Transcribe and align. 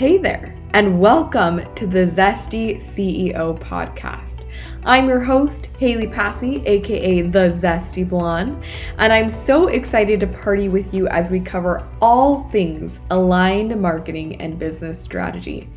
Hey 0.00 0.16
there, 0.16 0.54
and 0.72 0.98
welcome 0.98 1.62
to 1.74 1.86
the 1.86 2.06
Zesty 2.06 2.76
CEO 2.76 3.58
podcast. 3.58 4.46
I'm 4.82 5.06
your 5.06 5.20
host, 5.20 5.66
Haley 5.78 6.06
Passy, 6.06 6.64
aka 6.64 7.20
the 7.20 7.50
Zesty 7.50 8.08
Blonde, 8.08 8.64
and 8.96 9.12
I'm 9.12 9.28
so 9.28 9.68
excited 9.68 10.18
to 10.20 10.26
party 10.26 10.70
with 10.70 10.94
you 10.94 11.06
as 11.08 11.30
we 11.30 11.38
cover 11.38 11.86
all 12.00 12.48
things 12.48 12.98
aligned 13.10 13.78
marketing 13.78 14.40
and 14.40 14.58
business 14.58 14.98
strategy. 15.02 15.68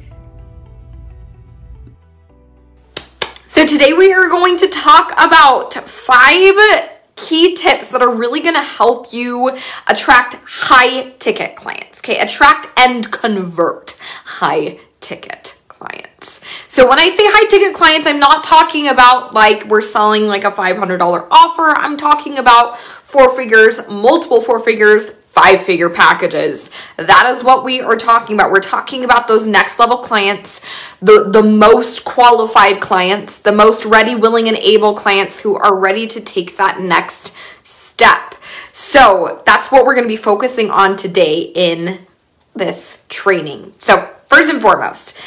So, 3.47 3.65
today 3.65 3.91
we 3.91 4.13
are 4.13 4.29
going 4.29 4.55
to 4.55 4.69
talk 4.69 5.11
about 5.17 5.73
five 5.73 6.92
key 7.23 7.55
tips 7.55 7.91
that 7.91 8.01
are 8.01 8.13
really 8.13 8.41
going 8.41 8.55
to 8.55 8.61
help 8.61 9.13
you 9.13 9.57
attract 9.87 10.35
high 10.45 11.11
ticket 11.19 11.55
clients. 11.55 11.99
Okay, 11.99 12.19
attract 12.19 12.67
and 12.77 13.09
convert 13.11 13.91
high 14.25 14.79
ticket 14.99 15.59
clients. 15.67 16.41
So 16.67 16.87
when 16.87 16.99
I 16.99 17.09
say 17.09 17.23
high 17.25 17.47
ticket 17.49 17.73
clients, 17.73 18.07
I'm 18.07 18.19
not 18.19 18.43
talking 18.43 18.89
about 18.89 19.33
like 19.33 19.65
we're 19.65 19.81
selling 19.81 20.27
like 20.27 20.43
a 20.43 20.51
$500 20.51 21.27
offer. 21.31 21.69
I'm 21.69 21.97
talking 21.97 22.37
about 22.37 22.77
four 22.79 23.35
figures, 23.35 23.87
multiple 23.87 24.41
four 24.41 24.59
figures, 24.59 25.07
five 25.33 25.59
figure 25.59 25.89
packages. 25.89 26.69
That 26.95 27.25
is 27.35 27.43
what 27.43 27.63
we 27.63 27.81
are 27.81 27.95
talking 27.95 28.35
about. 28.35 28.51
We're 28.51 28.59
talking 28.59 29.03
about 29.03 29.27
those 29.27 29.47
next 29.47 29.79
level 29.79 29.97
clients, 29.97 30.61
the, 30.99 31.27
the 31.27 31.41
most 31.41 32.05
qualified 32.05 32.79
clients, 32.79 33.39
the 33.39 33.51
most 33.51 33.83
ready, 33.83 34.13
willing, 34.13 34.47
and 34.47 34.57
able 34.57 34.93
clients 34.93 35.39
who 35.39 35.55
are 35.55 35.79
ready 35.79 36.05
to 36.05 36.21
take 36.21 36.57
that 36.57 36.81
next 36.81 37.33
step. 37.63 38.35
So 38.71 39.41
that's 39.43 39.71
what 39.71 39.85
we're 39.85 39.95
going 39.95 40.05
to 40.05 40.13
be 40.13 40.17
focusing 40.17 40.69
on 40.69 40.97
today 40.97 41.51
in 41.55 42.01
this 42.55 43.03
training. 43.09 43.73
So, 43.79 44.07
first 44.27 44.51
and 44.51 44.61
foremost, 44.61 45.17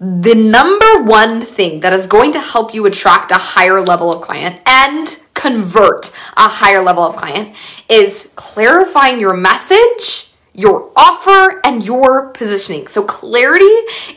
the 0.00 0.34
number 0.34 1.02
one 1.02 1.42
thing 1.42 1.80
that 1.80 1.92
is 1.92 2.06
going 2.06 2.32
to 2.32 2.40
help 2.40 2.72
you 2.72 2.86
attract 2.86 3.30
a 3.30 3.36
higher 3.36 3.82
level 3.82 4.10
of 4.10 4.22
client 4.22 4.62
and 4.64 5.21
convert 5.34 6.12
a 6.36 6.48
higher 6.48 6.82
level 6.82 7.04
of 7.04 7.16
client 7.16 7.54
is 7.88 8.30
clarifying 8.34 9.20
your 9.20 9.34
message 9.34 10.32
your 10.54 10.90
offer 10.96 11.60
and 11.64 11.84
your 11.84 12.28
positioning. 12.28 12.86
So, 12.86 13.02
clarity 13.02 13.64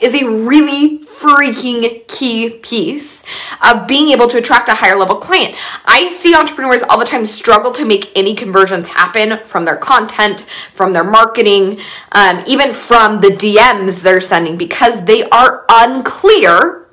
is 0.02 0.14
a 0.14 0.26
really 0.28 1.00
freaking 1.00 2.06
key 2.08 2.50
piece 2.62 3.24
of 3.64 3.88
being 3.88 4.12
able 4.12 4.28
to 4.28 4.38
attract 4.38 4.68
a 4.68 4.74
higher 4.74 4.98
level 4.98 5.16
client. 5.16 5.56
I 5.86 6.10
see 6.10 6.36
entrepreneurs 6.36 6.84
all 6.84 7.00
the 7.00 7.06
time 7.06 7.26
struggle 7.26 7.72
to 7.74 7.86
make 7.86 8.12
any 8.16 8.36
conversions 8.36 8.90
happen 8.90 9.40
from 9.46 9.66
their 9.66 9.78
content, 9.78 10.42
from 10.74 10.94
their 10.94 11.04
marketing, 11.04 11.80
um, 12.12 12.44
even 12.48 12.74
from 12.74 13.22
the 13.22 13.30
DMs 13.30 14.02
they're 14.02 14.22
sending 14.22 14.58
because 14.58 15.06
they 15.06 15.24
are 15.30 15.66
unclear 15.70 16.88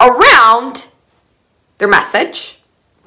around 0.00 0.86
their 1.78 1.88
message 1.88 2.57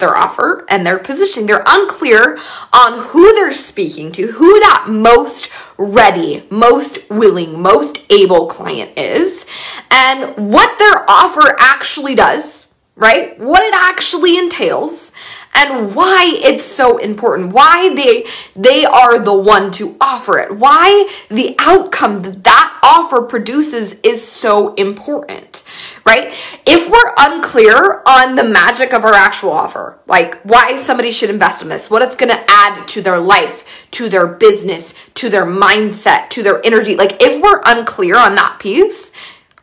their 0.02 0.18
offer 0.18 0.66
and 0.68 0.86
their 0.86 1.00
positioning. 1.00 1.48
They're 1.48 1.64
unclear 1.66 2.38
on 2.74 3.08
who 3.08 3.34
they're 3.34 3.54
speaking 3.54 4.12
to, 4.14 4.34
who 4.34 4.60
that 4.60 4.88
most 4.90 5.50
ready, 5.78 6.46
most 6.50 7.10
willing, 7.10 7.62
most 7.62 8.06
able 8.12 8.48
client 8.48 8.98
is, 8.98 9.46
and 9.90 10.52
what 10.52 10.78
their 10.78 11.10
offer 11.10 11.56
actually 11.58 12.16
does, 12.16 12.74
right? 12.96 13.40
What 13.40 13.64
it 13.64 13.74
actually 13.74 14.38
entails 14.38 15.11
and 15.54 15.96
why 15.96 16.32
it's 16.44 16.66
so 16.66 16.98
important 16.98 17.54
why 17.54 17.94
they 17.96 18.26
they 18.56 18.86
are 18.86 19.20
the 19.20 19.34
one 19.34 19.72
to 19.72 19.96
offer 20.00 20.40
it 20.40 20.56
why 20.56 21.10
the 21.30 21.56
outcome 21.60 22.22
that 22.22 22.44
that 22.44 22.80
offer 22.84 23.22
produces 23.22 24.00
is 24.02 24.26
so 24.26 24.74
important 24.76 25.64
right? 26.06 26.34
If 26.66 26.90
we're 26.90 27.14
unclear 27.18 28.02
on 28.06 28.36
the 28.36 28.44
magic 28.44 28.94
of 28.94 29.04
our 29.04 29.14
actual 29.14 29.52
offer, 29.52 30.00
like 30.08 30.42
why 30.42 30.78
somebody 30.78 31.12
should 31.12 31.30
invest 31.30 31.62
in 31.62 31.70
this, 31.70 31.90
what 31.90 32.02
it's 32.02 32.16
going 32.16 32.32
to 32.32 32.44
add 32.48 32.88
to 32.90 33.02
their 33.02 33.20
life, 33.20 33.86
to 33.92 34.10
their 34.10 34.28
business, 34.28 34.94
to 35.16 35.30
their 35.30 35.46
mindset, 35.46 36.30
to 36.30 36.44
their 36.44 36.66
energy, 36.66 36.96
like 36.96 37.22
if 37.22 37.42
we're 37.42 37.62
unclear 37.66 38.18
on 38.18 38.36
that 38.36 38.60
piece, 38.60 39.12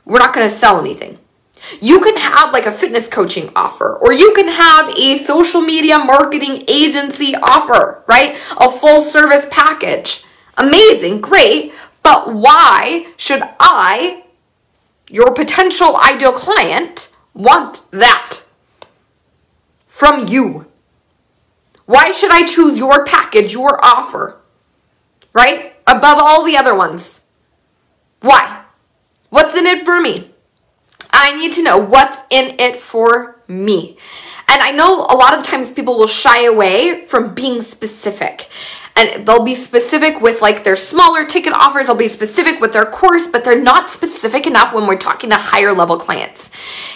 we're 0.05 0.19
not 0.19 0.35
going 0.35 0.49
to 0.49 0.55
sell 0.55 0.81
anything. 0.81 1.19
You 1.81 2.01
can 2.01 2.17
have 2.17 2.53
like 2.53 2.67
a 2.67 2.73
fitness 2.73 3.09
coaching 3.09 3.51
offer, 3.55 3.97
or 3.97 4.13
you 4.13 4.33
can 4.35 4.49
have 4.49 4.91
a 4.97 5.19
social 5.19 5.61
media 5.61 5.99
marketing 5.99 6.65
agency 6.69 7.35
offer, 7.37 8.03
right? 8.07 8.37
A 8.59 8.71
full 8.71 9.01
service 9.01 9.47
package. 9.51 10.25
Amazing, 10.57 11.21
great. 11.21 11.73
But 12.03 12.35
why 12.35 13.09
should 13.17 13.43
I 13.61 14.25
your 15.11 15.33
potential 15.33 15.97
ideal 15.97 16.33
client 16.33 17.11
want 17.35 17.81
that 17.91 18.41
from 19.87 20.27
you. 20.27 20.67
Why 21.87 22.13
should 22.13 22.31
I 22.31 22.45
choose 22.45 22.77
your 22.77 23.05
package, 23.05 23.53
your 23.53 23.83
offer, 23.83 24.41
right? 25.33 25.73
Above 25.87 26.19
all 26.21 26.45
the 26.45 26.57
other 26.57 26.75
ones? 26.75 27.23
Why? 28.21 28.65
What's 29.31 29.55
in 29.55 29.67
it 29.67 29.85
for 29.85 30.01
me? 30.01 30.33
I 31.13 31.37
need 31.37 31.53
to 31.55 31.63
know 31.63 31.79
what's 31.79 32.19
in 32.31 32.57
it 32.59 32.77
for 32.77 33.41
me. 33.49 33.97
And 34.51 34.63
I 34.63 34.71
know 34.73 35.01
a 35.01 35.17
lot 35.17 35.37
of 35.37 35.45
times 35.45 35.71
people 35.71 35.99
will 35.99 36.07
shy 36.07 36.45
away 36.45 37.05
from 37.05 37.35
being 37.35 37.61
specific 37.63 38.49
and 38.99 39.27
they'll 39.27 39.45
be 39.45 39.55
specific 39.55 40.21
with 40.21 40.43
like 40.43 40.65
their 40.65 40.77
smaller 40.77 41.25
ticket 41.25 41.53
offers, 41.53 41.87
they'll 41.87 41.97
be 41.97 42.09
specific 42.09 42.61
with 42.61 42.73
their 42.73 42.85
course, 42.85 43.29
but 43.29 43.45
they're 43.45 43.63
not 43.63 43.91
specific 43.91 44.47
enough 44.47 44.75
when 44.75 44.87
we're 44.87 44.99
talking 44.99 45.31
to 45.31 45.37
higher 45.37 45.73
level 45.73 45.99
clients. 45.99 46.51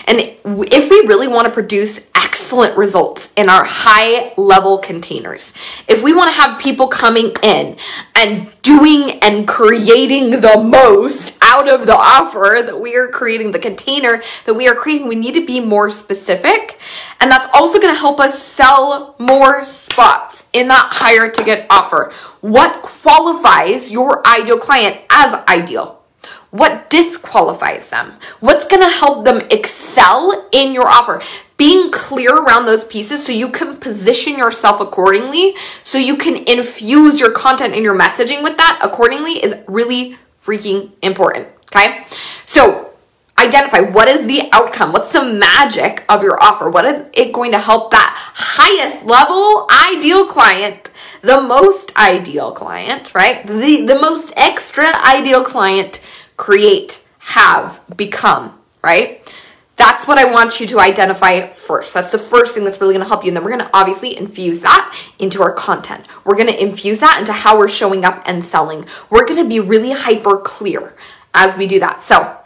And 0.06 0.18
if 0.18 0.90
we 0.90 0.96
really 1.06 1.28
want 1.28 1.46
to 1.46 1.52
produce 1.52 2.10
excellent 2.14 2.76
results 2.76 3.32
in 3.36 3.48
our 3.48 3.64
high 3.64 4.34
level 4.36 4.78
containers, 4.78 5.52
if 5.86 6.02
we 6.02 6.12
want 6.12 6.34
to 6.34 6.40
have 6.40 6.60
people 6.60 6.88
coming 6.88 7.32
in 7.42 7.76
and 8.16 8.50
doing 8.62 9.18
and 9.22 9.46
creating 9.46 10.30
the 10.40 10.62
most 10.62 11.38
out 11.42 11.68
of 11.68 11.86
the 11.86 11.96
offer 11.96 12.62
that 12.64 12.80
we 12.80 12.96
are 12.96 13.08
creating, 13.08 13.52
the 13.52 13.58
container 13.58 14.22
that 14.44 14.54
we 14.54 14.68
are 14.68 14.74
creating, 14.74 15.06
we 15.06 15.14
need 15.14 15.34
to 15.34 15.44
be 15.44 15.60
more 15.60 15.90
specific. 15.90 16.78
And 17.20 17.30
that's 17.30 17.46
also 17.54 17.80
going 17.80 17.94
to 17.94 17.98
help 17.98 18.18
us 18.18 18.42
sell 18.42 19.14
more 19.18 19.64
spots 19.64 20.46
in 20.52 20.68
that 20.68 20.88
higher 20.90 21.30
ticket 21.30 21.66
offer. 21.70 21.91
What 22.40 22.82
qualifies 22.82 23.90
your 23.90 24.26
ideal 24.26 24.58
client 24.58 25.00
as 25.10 25.34
ideal? 25.48 26.02
What 26.50 26.90
disqualifies 26.90 27.88
them? 27.90 28.12
What's 28.40 28.66
going 28.66 28.82
to 28.82 28.88
help 28.90 29.24
them 29.24 29.46
excel 29.50 30.48
in 30.52 30.74
your 30.74 30.86
offer? 30.86 31.22
Being 31.56 31.90
clear 31.90 32.34
around 32.34 32.66
those 32.66 32.84
pieces 32.84 33.24
so 33.24 33.32
you 33.32 33.48
can 33.48 33.78
position 33.78 34.36
yourself 34.36 34.80
accordingly, 34.80 35.54
so 35.82 35.96
you 35.96 36.16
can 36.16 36.36
infuse 36.46 37.18
your 37.18 37.32
content 37.32 37.72
and 37.74 37.82
your 37.82 37.98
messaging 37.98 38.42
with 38.42 38.58
that 38.58 38.78
accordingly 38.82 39.42
is 39.42 39.54
really 39.66 40.16
freaking 40.38 40.90
important. 41.00 41.48
Okay. 41.74 42.04
So 42.44 42.92
identify 43.38 43.80
what 43.80 44.08
is 44.08 44.26
the 44.26 44.48
outcome 44.52 44.92
what's 44.92 45.12
the 45.12 45.24
magic 45.24 46.04
of 46.08 46.22
your 46.22 46.40
offer 46.40 46.70
what 46.70 46.84
is 46.84 47.02
it 47.14 47.32
going 47.32 47.50
to 47.50 47.58
help 47.58 47.90
that 47.90 48.14
highest 48.34 49.04
level 49.06 49.66
ideal 49.90 50.26
client 50.26 50.90
the 51.22 51.40
most 51.40 51.96
ideal 51.96 52.52
client 52.52 53.14
right 53.14 53.46
the 53.46 53.84
the 53.86 53.98
most 54.00 54.32
extra 54.36 54.86
ideal 55.04 55.44
client 55.44 56.00
create 56.36 57.04
have 57.18 57.80
become 57.96 58.58
right 58.82 59.32
that's 59.76 60.06
what 60.06 60.18
I 60.18 60.30
want 60.30 60.60
you 60.60 60.66
to 60.68 60.80
identify 60.80 61.48
first. 61.48 61.94
That's 61.94 62.12
the 62.12 62.18
first 62.18 62.54
thing 62.54 62.62
that's 62.62 62.80
really 62.80 62.94
going 62.94 63.04
to 63.04 63.08
help 63.08 63.24
you. 63.24 63.28
And 63.28 63.36
then 63.36 63.42
we're 63.42 63.50
going 63.50 63.64
to 63.64 63.70
obviously 63.74 64.16
infuse 64.16 64.60
that 64.60 64.96
into 65.18 65.42
our 65.42 65.52
content. 65.52 66.04
We're 66.24 66.36
going 66.36 66.48
to 66.48 66.62
infuse 66.62 67.00
that 67.00 67.18
into 67.18 67.32
how 67.32 67.58
we're 67.58 67.68
showing 67.68 68.04
up 68.04 68.22
and 68.26 68.44
selling. 68.44 68.84
We're 69.10 69.26
going 69.26 69.42
to 69.42 69.48
be 69.48 69.60
really 69.60 69.92
hyper 69.92 70.36
clear 70.38 70.94
as 71.34 71.56
we 71.56 71.66
do 71.66 71.80
that. 71.80 72.02
So, 72.02 72.36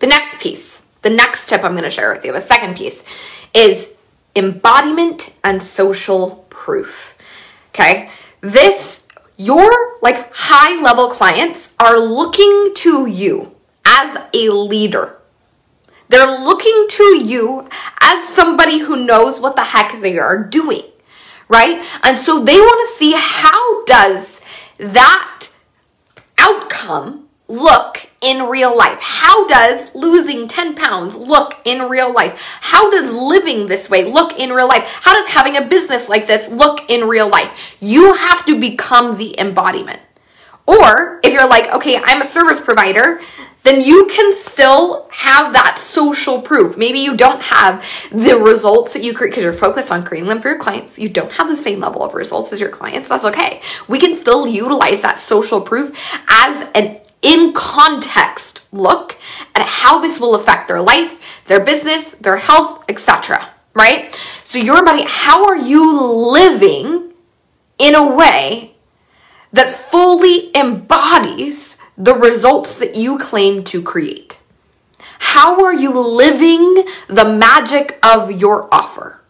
the 0.00 0.06
next 0.06 0.40
piece, 0.40 0.86
the 1.02 1.10
next 1.10 1.48
tip 1.48 1.62
I'm 1.64 1.72
going 1.72 1.84
to 1.84 1.90
share 1.90 2.12
with 2.12 2.24
you, 2.24 2.32
the 2.32 2.40
second 2.40 2.76
piece, 2.76 3.04
is 3.54 3.92
embodiment 4.34 5.34
and 5.44 5.62
social 5.62 6.46
proof. 6.50 7.16
Okay. 7.78 8.10
This, 8.40 9.06
your 9.36 9.70
like 10.02 10.32
high 10.34 10.82
level 10.82 11.10
clients 11.10 11.76
are 11.78 11.96
looking 11.96 12.72
to 12.74 13.06
you 13.06 13.54
as 13.84 14.18
a 14.34 14.48
leader. 14.50 15.18
They're 16.08 16.40
looking 16.40 16.86
to 16.88 17.22
you 17.24 17.68
as 18.00 18.26
somebody 18.26 18.78
who 18.78 18.96
knows 18.96 19.38
what 19.38 19.54
the 19.54 19.62
heck 19.62 20.00
they 20.00 20.18
are 20.18 20.42
doing, 20.42 20.82
right? 21.48 21.86
And 22.02 22.18
so 22.18 22.42
they 22.42 22.58
want 22.58 22.88
to 22.88 22.96
see 22.96 23.14
how 23.16 23.84
does 23.84 24.40
that 24.78 25.50
outcome 26.36 27.28
look 27.46 28.07
in 28.20 28.48
real 28.48 28.76
life? 28.76 28.98
How 29.00 29.46
does 29.46 29.94
losing 29.94 30.48
10 30.48 30.74
pounds 30.74 31.16
look 31.16 31.54
in 31.64 31.88
real 31.88 32.12
life? 32.12 32.40
How 32.60 32.90
does 32.90 33.12
living 33.12 33.66
this 33.66 33.88
way 33.88 34.04
look 34.04 34.38
in 34.38 34.50
real 34.50 34.68
life? 34.68 34.84
How 35.02 35.14
does 35.14 35.28
having 35.28 35.56
a 35.56 35.68
business 35.68 36.08
like 36.08 36.26
this 36.26 36.48
look 36.48 36.90
in 36.90 37.08
real 37.08 37.28
life? 37.28 37.76
You 37.80 38.14
have 38.14 38.44
to 38.46 38.58
become 38.58 39.16
the 39.16 39.38
embodiment. 39.38 40.00
Or 40.66 41.20
if 41.24 41.32
you're 41.32 41.48
like, 41.48 41.72
okay, 41.74 41.96
I'm 41.96 42.20
a 42.20 42.26
service 42.26 42.60
provider, 42.60 43.20
then 43.62 43.80
you 43.80 44.06
can 44.06 44.34
still 44.34 45.08
have 45.10 45.52
that 45.52 45.78
social 45.78 46.42
proof. 46.42 46.76
Maybe 46.76 46.98
you 47.00 47.16
don't 47.16 47.42
have 47.42 47.84
the 48.10 48.36
results 48.36 48.92
that 48.92 49.02
you 49.02 49.14
create 49.14 49.30
because 49.30 49.44
you're 49.44 49.52
focused 49.52 49.90
on 49.90 50.04
creating 50.04 50.28
them 50.28 50.40
for 50.40 50.48
your 50.48 50.58
clients. 50.58 50.98
You 50.98 51.08
don't 51.08 51.32
have 51.32 51.48
the 51.48 51.56
same 51.56 51.80
level 51.80 52.02
of 52.02 52.14
results 52.14 52.52
as 52.52 52.60
your 52.60 52.70
clients. 52.70 53.08
That's 53.08 53.24
okay. 53.24 53.62
We 53.88 53.98
can 53.98 54.16
still 54.16 54.46
utilize 54.46 55.02
that 55.02 55.18
social 55.18 55.60
proof 55.60 55.90
as 56.28 56.68
an 56.74 57.00
in 57.22 57.52
context 57.52 58.72
look 58.72 59.16
at 59.54 59.62
how 59.62 60.00
this 60.00 60.20
will 60.20 60.34
affect 60.34 60.68
their 60.68 60.80
life, 60.80 61.44
their 61.46 61.64
business, 61.64 62.10
their 62.12 62.36
health, 62.36 62.84
etc. 62.88 63.50
Right? 63.74 64.14
So, 64.44 64.58
your 64.58 64.84
body, 64.84 65.04
how 65.06 65.46
are 65.46 65.56
you 65.56 66.00
living 66.00 67.12
in 67.78 67.94
a 67.94 68.06
way 68.06 68.74
that 69.52 69.72
fully 69.72 70.54
embodies 70.56 71.76
the 71.96 72.14
results 72.14 72.78
that 72.78 72.96
you 72.96 73.18
claim 73.18 73.64
to 73.64 73.82
create? 73.82 74.40
How 75.20 75.64
are 75.64 75.74
you 75.74 75.98
living 75.98 76.84
the 77.08 77.24
magic 77.24 77.98
of 78.02 78.40
your 78.40 78.72
offer? 78.72 79.20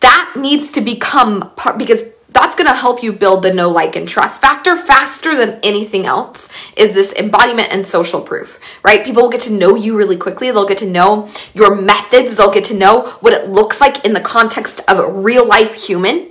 That 0.00 0.34
needs 0.36 0.72
to 0.72 0.80
become 0.80 1.52
part 1.56 1.78
because 1.78 2.02
that's 2.36 2.54
going 2.54 2.68
to 2.68 2.74
help 2.74 3.02
you 3.02 3.12
build 3.12 3.42
the 3.42 3.52
know 3.52 3.70
like 3.70 3.96
and 3.96 4.06
trust 4.06 4.42
factor 4.42 4.76
faster 4.76 5.34
than 5.34 5.58
anything 5.62 6.04
else 6.04 6.50
is 6.76 6.92
this 6.92 7.14
embodiment 7.14 7.72
and 7.72 7.86
social 7.86 8.20
proof 8.20 8.60
right 8.84 9.06
people 9.06 9.22
will 9.22 9.30
get 9.30 9.40
to 9.40 9.52
know 9.52 9.74
you 9.74 9.96
really 9.96 10.18
quickly 10.18 10.50
they'll 10.50 10.68
get 10.68 10.76
to 10.76 10.90
know 10.90 11.28
your 11.54 11.74
methods 11.74 12.36
they'll 12.36 12.52
get 12.52 12.64
to 12.64 12.76
know 12.76 13.06
what 13.20 13.32
it 13.32 13.48
looks 13.48 13.80
like 13.80 14.04
in 14.04 14.12
the 14.12 14.20
context 14.20 14.82
of 14.86 14.98
a 14.98 15.10
real 15.10 15.48
life 15.48 15.86
human 15.86 16.30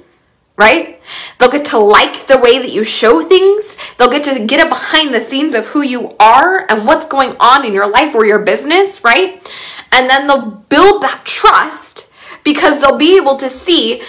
right? 0.58 1.02
They'll 1.38 1.52
get 1.52 1.66
to 1.66 1.78
like 1.78 2.28
the 2.28 2.38
way 2.38 2.60
that 2.60 2.72
you 2.72 2.86
show 2.86 3.22
things. 3.22 3.76
They'll 3.98 4.10
get 4.10 4.24
to 4.24 4.46
get 4.46 4.62
it 4.62 4.70
behind 4.70 5.14
the 5.14 5.20
scenes 5.20 5.54
of 5.54 5.68
who 5.68 5.82
you 5.82 6.16
are 6.18 6.66
and 6.72 6.88
what's 6.88 7.06
going 7.06 7.36
on 7.42 7.66
in 7.66 7.74
your 7.74 7.90
life 7.90 8.16
or 8.16 8.26
your 8.26 8.40
business, 8.40 9.04
right? 9.04 9.46
And 9.92 10.10
then 10.10 10.28
they'll 10.28 10.52
build 10.52 11.04
that 11.04 11.24
trust 11.26 12.10
because 12.46 12.80
they'll 12.80 12.98
be 12.98 13.18
able 13.18 13.36
to 13.36 13.50
see 13.50 14.02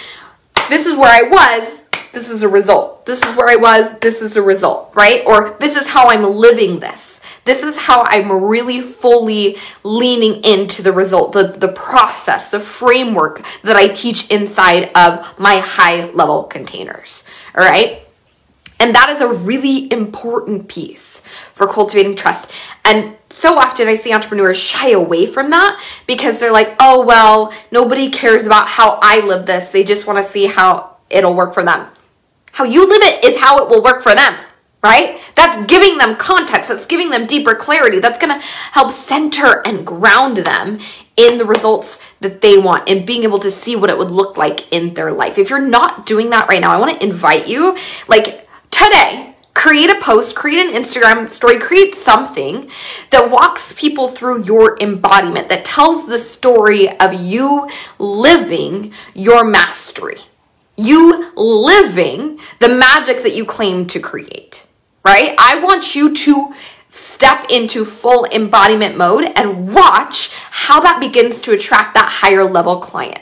this 0.69 0.85
is 0.85 0.97
where 0.97 1.11
I 1.11 1.27
was, 1.29 1.83
this 2.11 2.29
is 2.29 2.43
a 2.43 2.49
result. 2.49 3.05
This 3.05 3.23
is 3.23 3.35
where 3.35 3.49
I 3.49 3.55
was, 3.55 3.97
this 3.99 4.21
is 4.21 4.35
a 4.37 4.41
result, 4.41 4.91
right? 4.95 5.23
Or 5.25 5.55
this 5.59 5.75
is 5.75 5.87
how 5.87 6.09
I'm 6.09 6.23
living 6.23 6.79
this. 6.79 7.21
This 7.45 7.63
is 7.63 7.77
how 7.77 8.03
I'm 8.03 8.43
really 8.43 8.81
fully 8.81 9.57
leaning 9.83 10.43
into 10.43 10.81
the 10.81 10.91
result, 10.91 11.31
the, 11.31 11.43
the 11.47 11.69
process, 11.69 12.51
the 12.51 12.59
framework 12.59 13.45
that 13.63 13.77
I 13.77 13.87
teach 13.87 14.29
inside 14.29 14.91
of 14.95 15.39
my 15.39 15.59
high 15.59 16.09
level 16.11 16.43
containers. 16.43 17.23
All 17.55 17.63
right. 17.63 18.05
And 18.79 18.93
that 18.95 19.09
is 19.09 19.21
a 19.21 19.27
really 19.27 19.91
important 19.91 20.67
piece 20.67 21.19
for 21.53 21.67
cultivating 21.67 22.15
trust. 22.15 22.51
And 22.83 23.15
so 23.29 23.57
often 23.57 23.87
I 23.87 23.95
see 23.95 24.13
entrepreneurs 24.13 24.57
shy 24.57 24.89
away 24.89 25.25
from 25.25 25.49
that 25.51 25.81
because 26.05 26.39
they're 26.39 26.51
like, 26.51 26.75
oh, 26.79 27.05
well, 27.05 27.53
nobody 27.71 28.09
cares 28.09 28.45
about 28.45 28.67
how 28.67 28.99
I 29.01 29.19
live 29.21 29.45
this. 29.45 29.71
They 29.71 29.83
just 29.83 30.05
want 30.05 30.17
to 30.17 30.23
see 30.23 30.47
how 30.47 30.97
it'll 31.09 31.33
work 31.33 31.53
for 31.53 31.63
them. 31.63 31.87
How 32.53 32.63
you 32.63 32.87
live 32.87 33.01
it 33.03 33.23
is 33.23 33.37
how 33.37 33.63
it 33.63 33.69
will 33.69 33.83
work 33.83 34.01
for 34.01 34.15
them 34.15 34.35
right? 34.83 35.19
That's 35.35 35.65
giving 35.65 35.97
them 35.97 36.15
context, 36.15 36.69
that's 36.69 36.85
giving 36.85 37.09
them 37.09 37.25
deeper 37.25 37.55
clarity, 37.55 37.99
that's 37.99 38.19
gonna 38.19 38.39
help 38.71 38.91
center 38.91 39.61
and 39.65 39.85
ground 39.85 40.37
them 40.37 40.79
in 41.15 41.37
the 41.37 41.45
results 41.45 41.99
that 42.21 42.41
they 42.41 42.57
want 42.57 42.87
and 42.87 43.05
being 43.05 43.23
able 43.23 43.39
to 43.39 43.51
see 43.51 43.75
what 43.75 43.89
it 43.89 43.97
would 43.97 44.11
look 44.11 44.37
like 44.37 44.71
in 44.71 44.93
their 44.93 45.11
life. 45.11 45.37
If 45.37 45.49
you're 45.49 45.59
not 45.59 46.05
doing 46.05 46.29
that 46.29 46.47
right 46.47 46.61
now, 46.61 46.71
I 46.71 46.79
wanna 46.79 46.97
invite 47.01 47.47
you, 47.47 47.77
like 48.07 48.47
today, 48.69 49.35
create 49.53 49.89
a 49.89 49.99
post, 49.99 50.35
create 50.35 50.63
an 50.63 50.79
Instagram 50.79 51.29
story, 51.31 51.59
create 51.59 51.95
something 51.95 52.69
that 53.09 53.31
walks 53.31 53.73
people 53.73 54.07
through 54.07 54.43
your 54.43 54.77
embodiment, 54.79 55.49
that 55.49 55.65
tells 55.65 56.07
the 56.07 56.19
story 56.19 56.97
of 56.99 57.13
you 57.13 57.67
living 57.97 58.93
your 59.15 59.43
mastery. 59.43 60.19
You 60.77 61.31
living 61.35 62.39
the 62.59 62.69
magic 62.69 63.23
that 63.23 63.35
you 63.35 63.43
claim 63.43 63.87
to 63.87 63.99
create 63.99 64.67
right? 65.07 65.35
I 65.39 65.59
want 65.63 65.95
you 65.95 66.13
to 66.13 66.53
step 66.89 67.45
into 67.49 67.85
full 67.85 68.25
embodiment 68.25 68.97
mode 68.97 69.31
and 69.35 69.73
watch 69.73 70.31
how 70.51 70.81
that 70.81 70.99
begins 70.99 71.41
to 71.43 71.53
attract 71.53 71.93
that 71.93 72.09
higher 72.09 72.43
level 72.43 72.81
client. 72.81 73.21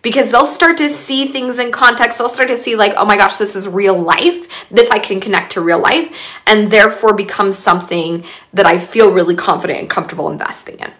Because 0.00 0.32
they'll 0.32 0.46
start 0.46 0.78
to 0.78 0.88
see 0.88 1.28
things 1.28 1.60
in 1.60 1.70
context. 1.70 2.18
They'll 2.18 2.28
start 2.28 2.48
to 2.48 2.58
see, 2.58 2.74
like, 2.74 2.92
oh 2.96 3.04
my 3.04 3.16
gosh, 3.16 3.36
this 3.36 3.54
is 3.54 3.68
real 3.68 3.96
life. 3.96 4.68
This 4.68 4.90
I 4.90 4.98
can 4.98 5.20
connect 5.20 5.52
to 5.52 5.60
real 5.60 5.78
life, 5.78 6.40
and 6.44 6.72
therefore 6.72 7.14
become 7.14 7.52
something 7.52 8.24
that 8.52 8.66
I 8.66 8.80
feel 8.80 9.12
really 9.12 9.36
confident 9.36 9.78
and 9.78 9.88
comfortable 9.88 10.28
investing 10.28 10.80
in. 10.80 10.90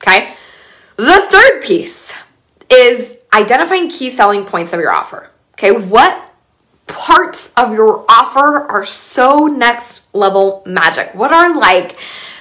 Okay? 0.00 0.34
The 0.94 1.26
third 1.28 1.64
piece 1.64 2.16
is 2.70 3.15
identifying 3.32 3.88
key 3.88 4.10
selling 4.10 4.44
points 4.44 4.72
of 4.72 4.80
your 4.80 4.92
offer. 4.92 5.30
Okay, 5.54 5.72
what 5.72 6.22
parts 6.86 7.52
of 7.56 7.72
your 7.72 8.04
offer 8.08 8.70
are 8.70 8.84
so 8.84 9.46
next 9.46 10.14
level 10.14 10.62
magic? 10.66 11.14
What 11.14 11.32
are 11.32 11.54
like 11.56 11.98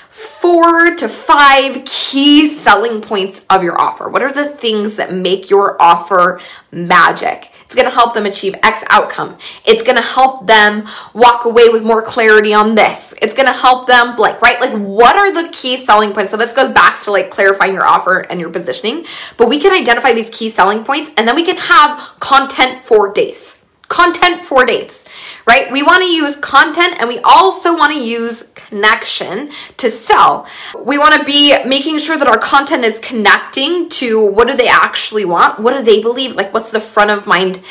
four 0.10 0.96
to 0.96 1.08
five 1.08 1.84
key 1.86 2.48
selling 2.48 3.02
points 3.02 3.46
of 3.50 3.64
your 3.64 3.80
offer? 3.80 4.10
What 4.10 4.22
are 4.22 4.32
the 4.32 4.48
things 4.48 4.98
that 4.98 5.14
make 5.14 5.50
your 5.50 5.82
offer 5.82 6.40
magic? 6.72 7.52
It's 7.66 7.76
going 7.76 7.86
to 7.86 7.94
help 7.94 8.14
them 8.14 8.26
achieve 8.26 8.56
X 8.64 8.84
outcome. 8.90 9.38
It's 9.66 9.84
going 9.84 9.96
to 9.96 10.02
help 10.02 10.48
them 10.48 10.88
walk 11.14 11.46
away 11.46 11.70
with 11.70 11.84
more 11.84 12.02
clarity 12.02 12.54
on 12.54 12.76
this. 12.76 13.14
It's 13.22 13.34
going 13.34 13.48
to 13.48 13.54
help 13.54 13.88
them 13.88 14.16
like, 14.16 14.42
right? 14.42 14.62
Like 14.62 14.80
what 14.80 15.18
are 15.18 15.34
the 15.34 15.50
key 15.52 15.78
selling 15.78 16.14
points? 16.14 16.32
So 16.32 16.38
this 16.38 16.54
goes 16.54 16.74
back 16.74 17.02
to 17.04 17.12
like 17.12 17.30
clarifying 17.32 17.74
your 17.74 17.86
offer 17.86 18.20
and 18.20 18.40
your 18.40 18.50
positioning, 18.50 19.06
but 19.38 19.50
we 19.50 19.60
can 19.60 19.74
identify 19.74 20.14
these 20.14 20.30
key 20.30 20.50
selling 20.50 20.84
points 20.84 21.10
and 21.18 21.28
then 21.28 21.36
we 21.36 21.44
can 21.44 21.58
have 21.58 22.00
content 22.20 22.84
for 22.86 23.12
days 23.12 23.66
content 23.88 24.42
for 24.42 24.66
days, 24.66 25.08
right? 25.48 25.72
We 25.72 25.84
want 25.84 26.00
to 26.00 26.10
use 26.10 26.36
content 26.38 26.96
and 27.00 27.08
we 27.08 27.20
also 27.20 27.76
want 27.76 27.94
to 27.94 28.00
use 28.00 28.52
connection 28.56 29.52
to 29.78 29.92
sell. 29.92 30.48
We 30.78 30.98
want 30.98 31.14
to 31.16 31.24
be 31.24 31.56
making 31.66 32.00
sure 32.00 32.18
that 32.18 32.28
our 32.28 32.38
content 32.38 32.84
is 32.84 33.00
connecting 33.00 33.90
to 33.90 34.26
what 34.26 34.48
do 34.48 34.56
they 34.56 34.68
actually 34.68 35.26
want? 35.26 35.60
What 35.60 35.78
do 35.78 35.84
they 35.84 36.02
believe? 36.02 36.36
Like, 36.36 36.54
what's 36.54 36.72
the 36.72 36.80
front 36.80 37.12
of 37.12 37.28
mind 37.28 37.62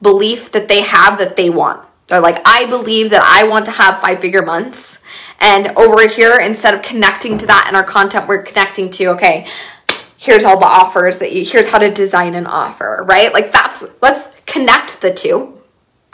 belief 0.00 0.52
that 0.52 0.68
they 0.68 0.82
have 0.82 1.18
that 1.18 1.36
they 1.36 1.50
want? 1.50 1.86
They're 2.06 2.20
like, 2.20 2.40
I 2.46 2.64
believe 2.66 3.10
that 3.10 3.22
I 3.22 3.46
want 3.46 3.66
to 3.66 3.72
have 3.72 4.00
five 4.00 4.20
figure 4.20 4.42
months. 4.42 5.00
And 5.40 5.68
over 5.76 6.08
here, 6.08 6.38
instead 6.38 6.72
of 6.72 6.82
connecting 6.82 7.36
to 7.38 7.46
that 7.46 7.66
in 7.68 7.76
our 7.76 7.84
content, 7.84 8.26
we're 8.26 8.42
connecting 8.42 8.90
to, 8.92 9.08
okay, 9.08 9.46
here's 10.16 10.44
all 10.44 10.58
the 10.58 10.66
offers 10.66 11.18
that 11.18 11.32
you, 11.32 11.44
here's 11.44 11.70
how 11.70 11.78
to 11.78 11.90
design 11.90 12.34
an 12.34 12.46
offer, 12.46 13.04
right? 13.06 13.32
Like 13.32 13.52
that's, 13.52 13.84
let's 14.00 14.34
connect 14.46 15.02
the 15.02 15.12
two 15.12 15.57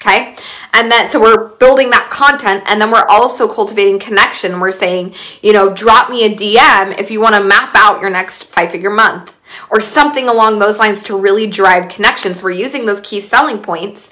Okay. 0.05 0.37
And 0.75 0.93
then, 0.93 1.09
so 1.09 1.19
we're 1.19 1.49
building 1.57 1.89
that 1.91 2.11
content 2.11 2.63
and 2.67 2.79
then 2.79 2.91
we're 2.91 3.07
also 3.07 3.49
cultivating 3.49 3.99
connection. 3.99 4.61
We're 4.61 4.71
saying, 4.71 5.15
you 5.41 5.55
know, 5.55 5.73
drop 5.73 6.11
me 6.11 6.25
a 6.25 6.35
DM 6.35 6.99
if 6.99 7.11
you 7.11 7.23
want 7.23 7.37
to 7.37 7.43
map 7.43 7.75
out 7.75 8.03
your 8.03 8.11
next 8.11 8.45
five 8.45 8.71
figure 8.71 8.91
month 8.91 9.35
or 9.71 9.81
something 9.81 10.29
along 10.29 10.59
those 10.59 10.79
lines 10.79 11.03
to 11.05 11.17
really 11.17 11.47
drive 11.47 11.89
connections. 11.89 12.43
we're 12.43 12.51
using 12.51 12.85
those 12.85 13.01
key 13.01 13.21
selling 13.21 13.63
points 13.63 14.11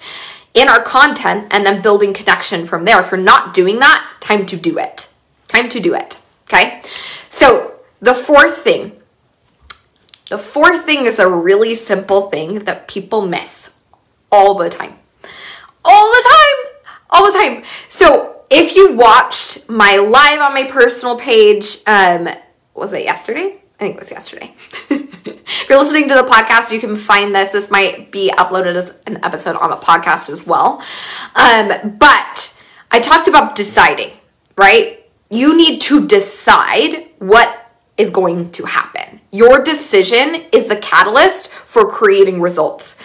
in 0.55 0.69
our 0.69 0.83
content 0.83 1.49
and 1.51 1.67
then 1.67 1.83
building 1.83 2.15
connection 2.15 2.65
from 2.65 2.87
there. 2.87 2.99
If 3.01 3.11
you're 3.11 3.21
not 3.21 3.53
doing 3.53 3.79
that, 3.81 4.09
time 4.21 4.47
to 4.47 4.57
do 4.57 4.79
it. 4.79 5.11
Time 5.49 5.69
to 5.69 5.81
do 5.81 5.95
it. 5.95 6.19
Okay. 6.45 6.81
So 7.29 7.83
the 8.01 8.15
fourth 8.15 8.57
thing, 8.57 8.93
the 10.31 10.39
fourth 10.39 10.87
thing 10.87 11.05
is 11.05 11.19
a 11.19 11.29
really 11.29 11.75
simple 11.75 12.31
thing 12.31 12.61
that 12.61 12.89
people 12.89 13.27
miss 13.27 13.75
all 14.31 14.55
the 14.55 14.71
time 14.71 14.97
all 15.85 16.11
the 16.11 16.29
time. 16.29 16.93
All 17.11 17.27
the 17.31 17.39
time. 17.39 17.65
So 17.89 18.43
if 18.51 18.75
you 18.77 18.95
watched 18.95 19.69
my 19.69 19.97
live 19.97 20.41
on 20.41 20.55
my 20.55 20.65
personal 20.65 21.19
page, 21.19 21.79
um, 21.87 22.29
was 22.75 22.93
it 22.93 23.05
yesterday? 23.05 23.57
I 23.81 23.85
think 23.85 23.97
it 23.97 24.01
was 24.01 24.11
yesterday. 24.11 24.55
if 24.91 25.69
you're 25.69 25.79
listening 25.79 26.09
to 26.09 26.15
the 26.15 26.23
podcast, 26.23 26.71
you 26.71 26.79
can 26.79 26.97
find 26.97 27.35
this. 27.35 27.51
This 27.51 27.71
might 27.71 28.13
be 28.13 28.31
uploaded 28.31 28.77
as 28.77 28.99
an 29.07 29.19
episode 29.25 29.57
on 29.57 29.71
the 29.71 29.77
podcast 29.77 30.31
as 30.31 30.47
well. 30.47 30.83
Um, 31.35 31.97
but 31.99 32.61
I 32.91 33.01
talked 33.01 33.27
about 33.27 33.57
deciding, 33.57 34.13
right? 34.57 35.05
You 35.31 35.57
need 35.57 35.81
to 35.83 36.07
decide 36.07 37.09
what 37.19 37.73
is 37.97 38.11
going 38.11 38.51
to 38.53 38.65
happen. 38.65 39.21
Your 39.31 39.63
decision 39.63 40.45
is 40.53 40.69
the 40.69 40.77
catalyst 40.77 41.49
for 41.49 41.89
creating 41.91 42.41
results. 42.41 42.97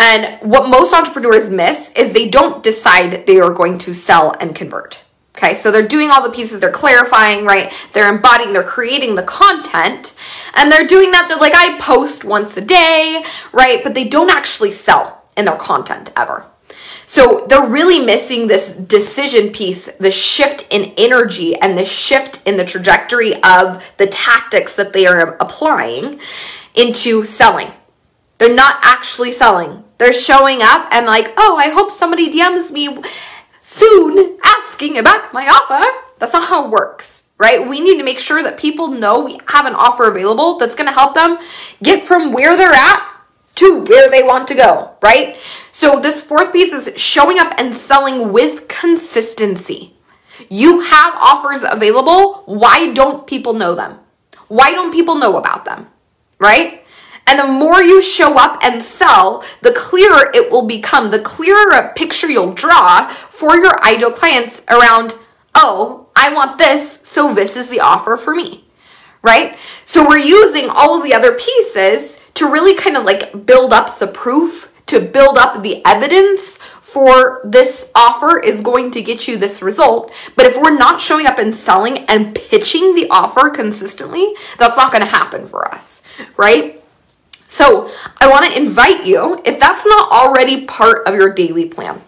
And 0.00 0.40
what 0.50 0.70
most 0.70 0.94
entrepreneurs 0.94 1.50
miss 1.50 1.92
is 1.92 2.12
they 2.12 2.28
don't 2.28 2.62
decide 2.62 3.26
they 3.26 3.38
are 3.38 3.52
going 3.52 3.76
to 3.78 3.92
sell 3.92 4.34
and 4.40 4.56
convert. 4.56 5.04
Okay, 5.36 5.54
so 5.54 5.70
they're 5.70 5.86
doing 5.86 6.10
all 6.10 6.22
the 6.22 6.34
pieces, 6.34 6.58
they're 6.58 6.72
clarifying, 6.72 7.44
right? 7.44 7.72
They're 7.92 8.12
embodying, 8.12 8.54
they're 8.54 8.62
creating 8.62 9.14
the 9.14 9.22
content, 9.22 10.14
and 10.54 10.72
they're 10.72 10.86
doing 10.86 11.10
that. 11.12 11.28
They're 11.28 11.36
like, 11.36 11.54
I 11.54 11.78
post 11.78 12.24
once 12.24 12.56
a 12.56 12.62
day, 12.62 13.22
right? 13.52 13.82
But 13.84 13.94
they 13.94 14.08
don't 14.08 14.30
actually 14.30 14.72
sell 14.72 15.22
in 15.36 15.44
their 15.44 15.56
content 15.56 16.12
ever. 16.16 16.46
So 17.04 17.46
they're 17.48 17.66
really 17.66 18.04
missing 18.04 18.46
this 18.46 18.72
decision 18.72 19.50
piece, 19.50 19.86
the 19.96 20.10
shift 20.10 20.66
in 20.70 20.94
energy 20.96 21.56
and 21.56 21.76
the 21.76 21.84
shift 21.84 22.46
in 22.46 22.56
the 22.56 22.64
trajectory 22.64 23.34
of 23.42 23.84
the 23.98 24.06
tactics 24.06 24.76
that 24.76 24.92
they 24.94 25.06
are 25.06 25.36
applying 25.40 26.20
into 26.74 27.24
selling. 27.24 27.70
They're 28.38 28.54
not 28.54 28.78
actually 28.82 29.32
selling. 29.32 29.84
They're 30.00 30.14
showing 30.14 30.60
up 30.62 30.88
and 30.92 31.04
like, 31.04 31.34
oh, 31.36 31.58
I 31.58 31.68
hope 31.68 31.92
somebody 31.92 32.32
DMs 32.32 32.72
me 32.72 33.02
soon 33.60 34.38
asking 34.42 34.96
about 34.96 35.34
my 35.34 35.46
offer. 35.46 35.86
That's 36.18 36.32
not 36.32 36.48
how 36.48 36.64
it 36.64 36.70
works, 36.70 37.24
right? 37.36 37.68
We 37.68 37.80
need 37.80 37.98
to 37.98 38.02
make 38.02 38.18
sure 38.18 38.42
that 38.42 38.58
people 38.58 38.88
know 38.88 39.22
we 39.22 39.40
have 39.48 39.66
an 39.66 39.74
offer 39.74 40.08
available 40.08 40.56
that's 40.56 40.74
going 40.74 40.88
to 40.88 40.94
help 40.94 41.12
them 41.12 41.36
get 41.82 42.06
from 42.06 42.32
where 42.32 42.56
they're 42.56 42.72
at 42.72 43.06
to 43.56 43.84
where 43.84 44.08
they 44.08 44.22
want 44.22 44.48
to 44.48 44.54
go, 44.54 44.92
right? 45.02 45.36
So 45.70 46.00
this 46.00 46.22
fourth 46.22 46.50
piece 46.50 46.72
is 46.72 46.98
showing 46.98 47.38
up 47.38 47.52
and 47.58 47.74
selling 47.74 48.32
with 48.32 48.68
consistency. 48.68 49.98
You 50.48 50.80
have 50.80 51.14
offers 51.16 51.62
available. 51.62 52.44
Why 52.46 52.94
don't 52.94 53.26
people 53.26 53.52
know 53.52 53.74
them? 53.74 53.98
Why 54.48 54.70
don't 54.70 54.92
people 54.92 55.16
know 55.16 55.36
about 55.36 55.66
them? 55.66 55.88
Right? 56.38 56.84
And 57.26 57.38
the 57.38 57.46
more 57.46 57.80
you 57.80 58.00
show 58.00 58.34
up 58.34 58.62
and 58.62 58.82
sell, 58.82 59.44
the 59.62 59.72
clearer 59.72 60.30
it 60.34 60.50
will 60.50 60.66
become, 60.66 61.10
the 61.10 61.20
clearer 61.20 61.70
a 61.70 61.92
picture 61.92 62.28
you'll 62.28 62.54
draw 62.54 63.08
for 63.28 63.56
your 63.56 63.82
ideal 63.84 64.10
clients 64.10 64.62
around, 64.68 65.14
oh, 65.54 66.08
I 66.16 66.32
want 66.32 66.58
this, 66.58 67.00
so 67.04 67.32
this 67.32 67.56
is 67.56 67.68
the 67.68 67.80
offer 67.80 68.16
for 68.16 68.34
me. 68.34 68.64
Right? 69.22 69.56
So 69.84 70.08
we're 70.08 70.18
using 70.18 70.70
all 70.70 70.96
of 70.96 71.04
the 71.04 71.14
other 71.14 71.38
pieces 71.38 72.18
to 72.34 72.50
really 72.50 72.74
kind 72.74 72.96
of 72.96 73.04
like 73.04 73.46
build 73.46 73.72
up 73.72 73.98
the 73.98 74.06
proof, 74.06 74.72
to 74.86 74.98
build 75.00 75.38
up 75.38 75.62
the 75.62 75.84
evidence 75.86 76.58
for 76.80 77.40
this 77.44 77.92
offer 77.94 78.40
is 78.40 78.60
going 78.60 78.90
to 78.90 79.02
get 79.02 79.28
you 79.28 79.36
this 79.36 79.62
result. 79.62 80.12
But 80.34 80.46
if 80.46 80.56
we're 80.56 80.76
not 80.76 81.00
showing 81.00 81.26
up 81.26 81.38
and 81.38 81.54
selling 81.54 81.98
and 82.08 82.34
pitching 82.34 82.94
the 82.94 83.06
offer 83.10 83.50
consistently, 83.50 84.34
that's 84.58 84.76
not 84.76 84.90
going 84.90 85.04
to 85.04 85.10
happen 85.10 85.46
for 85.46 85.72
us, 85.72 86.02
right? 86.36 86.79
So 87.50 87.90
I 88.18 88.28
want 88.28 88.46
to 88.46 88.56
invite 88.56 89.06
you, 89.06 89.42
if 89.44 89.58
that's 89.58 89.84
not 89.84 90.12
already 90.12 90.66
part 90.66 91.08
of 91.08 91.16
your 91.16 91.34
daily 91.34 91.68
plan, 91.68 92.00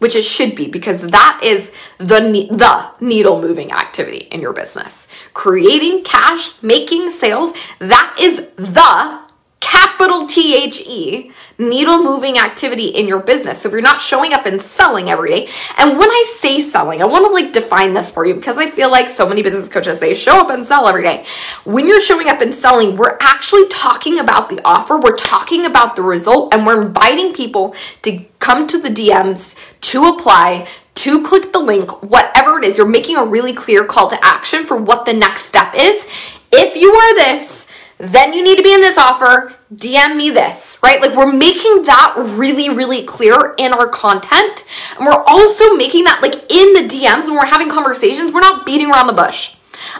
which 0.00 0.16
it 0.16 0.24
should 0.24 0.56
be 0.56 0.66
because 0.66 1.02
that 1.02 1.40
is 1.44 1.70
the 1.98 2.48
the 2.50 2.90
needle 2.98 3.40
moving 3.40 3.70
activity 3.70 4.26
in 4.32 4.40
your 4.40 4.52
business. 4.52 5.06
Creating 5.32 6.02
cash, 6.02 6.60
making 6.60 7.12
sales, 7.12 7.52
that 7.78 8.16
is 8.20 8.48
the 8.56 9.20
capital 9.66 10.28
T 10.28 10.54
H 10.54 10.80
E, 10.86 11.32
needle 11.58 12.00
moving 12.00 12.38
activity 12.38 12.86
in 12.86 13.08
your 13.08 13.18
business. 13.18 13.62
So 13.62 13.68
if 13.68 13.72
you're 13.72 13.82
not 13.82 14.00
showing 14.00 14.32
up 14.32 14.46
and 14.46 14.62
selling 14.62 15.10
every 15.10 15.30
day, 15.30 15.48
and 15.76 15.98
when 15.98 16.08
I 16.08 16.24
say 16.28 16.60
selling, 16.60 17.02
I 17.02 17.06
want 17.06 17.24
to 17.26 17.32
like 17.32 17.52
define 17.52 17.92
this 17.92 18.08
for 18.08 18.24
you 18.24 18.34
because 18.34 18.56
I 18.58 18.70
feel 18.70 18.90
like 18.92 19.08
so 19.08 19.28
many 19.28 19.42
business 19.42 19.68
coaches 19.68 19.98
say 19.98 20.14
show 20.14 20.38
up 20.38 20.50
and 20.50 20.64
sell 20.64 20.86
every 20.86 21.02
day. 21.02 21.26
When 21.64 21.88
you're 21.88 22.00
showing 22.00 22.28
up 22.28 22.40
and 22.40 22.54
selling, 22.54 22.94
we're 22.94 23.18
actually 23.20 23.66
talking 23.66 24.20
about 24.20 24.48
the 24.50 24.60
offer, 24.64 24.96
we're 24.98 25.16
talking 25.16 25.66
about 25.66 25.96
the 25.96 26.02
result, 26.02 26.54
and 26.54 26.64
we're 26.64 26.82
inviting 26.82 27.34
people 27.34 27.74
to 28.02 28.24
come 28.38 28.68
to 28.68 28.80
the 28.80 28.88
DMs 28.88 29.56
to 29.80 30.04
apply, 30.04 30.68
to 30.94 31.24
click 31.24 31.52
the 31.52 31.58
link, 31.58 32.04
whatever 32.04 32.58
it 32.58 32.64
is. 32.64 32.76
You're 32.76 32.86
making 32.86 33.16
a 33.16 33.24
really 33.24 33.52
clear 33.52 33.84
call 33.84 34.08
to 34.10 34.24
action 34.24 34.64
for 34.64 34.76
what 34.76 35.06
the 35.06 35.12
next 35.12 35.46
step 35.46 35.74
is. 35.76 36.06
If 36.52 36.76
you 36.76 36.92
are 36.92 37.14
this, 37.16 37.66
then 37.98 38.32
you 38.32 38.44
need 38.44 38.58
to 38.58 38.62
be 38.62 38.72
in 38.72 38.80
this 38.80 38.98
offer. 38.98 39.55
DM 39.74 40.16
me 40.16 40.30
this, 40.30 40.78
right? 40.82 41.00
Like 41.00 41.16
we're 41.16 41.32
making 41.32 41.82
that 41.84 42.14
really, 42.16 42.68
really 42.68 43.04
clear 43.04 43.54
in 43.58 43.72
our 43.72 43.88
content. 43.88 44.64
And 44.96 45.06
we're 45.06 45.24
also 45.26 45.74
making 45.74 46.04
that 46.04 46.22
like 46.22 46.34
in 46.50 46.72
the 46.74 46.88
DMs 46.88 47.24
when 47.24 47.34
we're 47.34 47.46
having 47.46 47.68
conversations, 47.68 48.32
we're 48.32 48.40
not 48.40 48.64
beating 48.64 48.90
around 48.90 49.08
the 49.08 49.12
bush. 49.12 49.56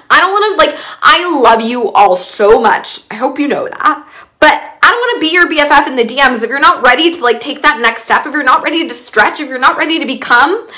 I 0.08 0.20
don't 0.20 0.30
want 0.30 0.58
to 0.58 0.66
like, 0.66 0.78
I 1.02 1.42
love 1.42 1.60
you 1.60 1.90
all 1.92 2.16
so 2.16 2.60
much. 2.60 3.00
I 3.10 3.16
hope 3.16 3.38
you 3.38 3.48
know 3.48 3.68
that. 3.68 4.08
But 4.38 4.52
I 4.52 4.90
don't 4.90 5.00
want 5.00 5.16
to 5.16 5.20
be 5.20 5.32
your 5.32 5.48
BFF 5.48 5.88
in 5.88 5.96
the 5.96 6.04
DMs 6.04 6.42
if 6.42 6.48
you're 6.48 6.60
not 6.60 6.84
ready 6.84 7.12
to 7.12 7.22
like 7.22 7.40
take 7.40 7.62
that 7.62 7.80
next 7.80 8.04
step, 8.04 8.24
if 8.24 8.32
you're 8.32 8.44
not 8.44 8.62
ready 8.62 8.86
to 8.86 8.94
stretch, 8.94 9.40
if 9.40 9.48
you're 9.48 9.58
not 9.58 9.76
ready 9.76 9.98
to 9.98 10.06
become 10.06 10.68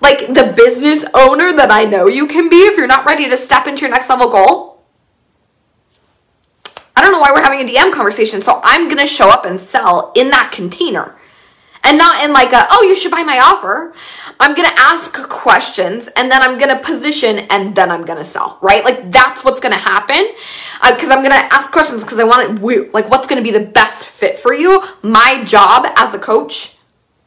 like 0.00 0.28
the 0.28 0.52
business 0.54 1.04
owner 1.14 1.52
that 1.52 1.70
I 1.72 1.84
know 1.84 2.06
you 2.06 2.28
can 2.28 2.48
be, 2.48 2.58
if 2.66 2.76
you're 2.76 2.86
not 2.86 3.06
ready 3.06 3.28
to 3.28 3.36
step 3.36 3.66
into 3.66 3.80
your 3.80 3.90
next 3.90 4.08
level 4.08 4.30
goal 4.30 4.75
don't 7.06 7.14
know 7.14 7.20
why 7.20 7.30
we're 7.32 7.42
having 7.42 7.60
a 7.60 7.72
DM 7.72 7.92
conversation. 7.92 8.42
So 8.42 8.60
I'm 8.62 8.88
going 8.88 9.00
to 9.00 9.06
show 9.06 9.30
up 9.30 9.44
and 9.44 9.60
sell 9.60 10.12
in 10.14 10.30
that 10.30 10.50
container 10.52 11.16
and 11.84 11.96
not 11.96 12.24
in 12.24 12.32
like 12.32 12.52
a, 12.52 12.66
oh, 12.70 12.82
you 12.82 12.96
should 12.96 13.12
buy 13.12 13.22
my 13.22 13.38
offer. 13.38 13.94
I'm 14.40 14.54
going 14.54 14.68
to 14.68 14.74
ask 14.76 15.14
questions 15.28 16.08
and 16.08 16.30
then 16.30 16.42
I'm 16.42 16.58
going 16.58 16.76
to 16.76 16.82
position 16.82 17.38
and 17.50 17.74
then 17.74 17.90
I'm 17.90 18.04
going 18.04 18.18
to 18.18 18.24
sell, 18.24 18.58
right? 18.60 18.84
Like 18.84 19.10
that's 19.10 19.44
what's 19.44 19.60
going 19.60 19.72
to 19.72 19.78
happen. 19.78 20.28
Uh, 20.82 20.96
Cause 20.98 21.10
I'm 21.10 21.22
going 21.22 21.30
to 21.30 21.54
ask 21.54 21.70
questions 21.70 22.02
because 22.02 22.18
I 22.18 22.24
want 22.24 22.62
it, 22.62 22.92
like 22.92 23.08
what's 23.08 23.26
going 23.26 23.42
to 23.42 23.50
be 23.50 23.56
the 23.56 23.64
best 23.66 24.04
fit 24.04 24.36
for 24.36 24.52
you. 24.52 24.82
My 25.02 25.44
job 25.44 25.86
as 25.96 26.12
a 26.12 26.18
coach 26.18 26.75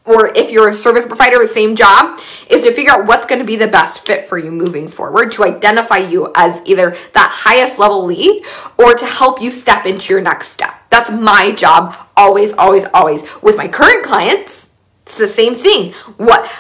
or 0.10 0.36
if 0.36 0.50
you're 0.50 0.70
a 0.70 0.74
service 0.74 1.06
provider, 1.06 1.46
same 1.46 1.76
job, 1.76 2.20
is 2.50 2.64
to 2.64 2.74
figure 2.74 2.92
out 2.92 3.06
what's 3.06 3.28
going 3.28 3.38
to 3.38 3.46
be 3.46 3.56
the 3.56 3.68
best 3.68 4.08
fit 4.08 4.26
for 4.26 4.40
you 4.40 4.50
moving 4.50 4.88
forward 4.88 5.32
to 5.34 5.44
identify 5.44 5.98
you 5.98 6.32
as 6.36 6.62
either 6.66 6.96
that 7.14 7.30
highest 7.32 7.78
level 7.78 8.04
lead 8.04 8.44
or 8.80 8.96
to 8.96 9.06
help 9.06 9.40
you 9.40 9.52
step 9.52 9.86
into 9.86 10.12
your 10.12 10.22
next 10.22 10.48
step. 10.48 10.74
That's 10.90 11.12
my 11.12 11.52
job, 11.52 11.96
always, 12.18 12.54
always, 12.54 12.86
always. 12.92 13.22
With 13.44 13.56
my 13.56 13.68
current 13.68 14.04
clients, 14.04 14.74
it's 15.06 15.20
the 15.20 15.28
same 15.28 15.54
thing. 15.54 15.94
What 16.18 16.52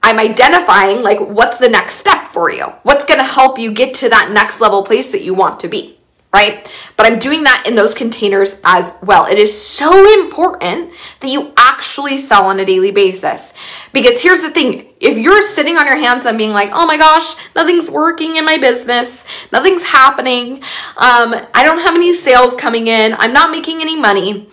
I'm 0.00 0.20
identifying, 0.20 1.02
like, 1.02 1.18
what's 1.18 1.58
the 1.58 1.68
next 1.68 1.94
step 1.94 2.28
for 2.28 2.52
you? 2.52 2.66
What's 2.84 3.04
going 3.04 3.18
to 3.18 3.26
help 3.26 3.58
you 3.58 3.72
get 3.72 3.94
to 3.96 4.08
that 4.10 4.30
next 4.30 4.60
level 4.60 4.84
place 4.84 5.10
that 5.10 5.22
you 5.22 5.34
want 5.34 5.58
to 5.60 5.68
be? 5.68 5.98
Right? 6.34 6.66
But 6.96 7.06
I'm 7.06 7.18
doing 7.18 7.42
that 7.44 7.64
in 7.66 7.74
those 7.74 7.94
containers 7.94 8.58
as 8.64 8.92
well. 9.02 9.26
It 9.26 9.38
is 9.38 9.60
so 9.60 9.92
important 10.20 10.92
that 11.20 11.28
you 11.28 11.52
actually 11.56 12.16
sell 12.16 12.46
on 12.46 12.58
a 12.58 12.64
daily 12.64 12.90
basis. 12.90 13.52
Because 13.92 14.22
here's 14.22 14.40
the 14.40 14.50
thing 14.50 14.88
if 14.98 15.18
you're 15.18 15.42
sitting 15.42 15.76
on 15.76 15.86
your 15.86 15.96
hands 15.96 16.24
and 16.24 16.38
being 16.38 16.52
like, 16.52 16.70
oh 16.72 16.86
my 16.86 16.96
gosh, 16.96 17.34
nothing's 17.54 17.90
working 17.90 18.36
in 18.36 18.44
my 18.44 18.56
business, 18.56 19.26
nothing's 19.52 19.84
happening, 19.84 20.62
um, 20.96 21.34
I 21.54 21.64
don't 21.64 21.78
have 21.78 21.94
any 21.94 22.12
sales 22.12 22.54
coming 22.54 22.86
in, 22.86 23.14
I'm 23.18 23.32
not 23.32 23.50
making 23.50 23.80
any 23.80 23.98
money, 23.98 24.48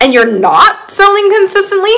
and 0.00 0.12
you're 0.12 0.38
not 0.38 0.90
selling 0.90 1.30
consistently, 1.30 1.94